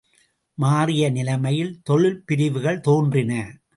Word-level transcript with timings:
மாறிய 0.57 1.09
நிலைமையில், 1.09 1.81
தொழில் 1.83 2.23
பிரிவுகள் 2.25 2.79
தோன்றின. 2.79 3.61